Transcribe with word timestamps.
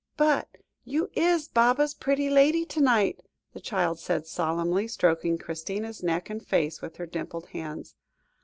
"But 0.17 0.47
you 0.83 1.11
is 1.13 1.47
Baba's 1.47 1.93
pretty 1.93 2.27
lady 2.27 2.65
to 2.65 2.81
night," 2.81 3.21
the 3.53 3.59
child 3.59 3.99
said 3.99 4.25
solemnly, 4.25 4.87
stroking 4.87 5.37
Christina's 5.37 6.01
neck 6.01 6.27
and 6.27 6.43
face 6.43 6.81
with 6.81 6.97
her 6.97 7.05
dimpled 7.05 7.49
hands. 7.49 7.93